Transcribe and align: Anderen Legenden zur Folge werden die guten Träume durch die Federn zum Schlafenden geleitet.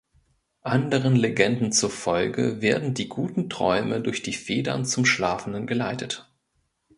Anderen 0.63 1.15
Legenden 1.15 1.71
zur 1.71 1.91
Folge 1.91 2.59
werden 2.59 2.95
die 2.95 3.07
guten 3.07 3.51
Träume 3.51 4.01
durch 4.01 4.23
die 4.23 4.33
Federn 4.33 4.83
zum 4.83 5.05
Schlafenden 5.05 5.67
geleitet. 5.67 6.27